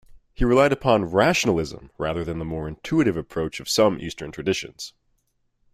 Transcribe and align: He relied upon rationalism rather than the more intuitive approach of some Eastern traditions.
He 0.33 0.43
relied 0.45 0.73
upon 0.73 1.11
rationalism 1.11 1.91
rather 1.99 2.23
than 2.23 2.39
the 2.39 2.43
more 2.43 2.67
intuitive 2.67 3.15
approach 3.15 3.59
of 3.59 3.69
some 3.69 3.99
Eastern 3.99 4.31
traditions. 4.31 4.93